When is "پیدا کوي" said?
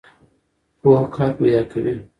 1.39-1.93